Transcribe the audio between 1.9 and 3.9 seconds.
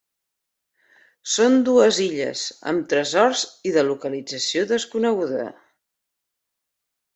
illes amb tresors i de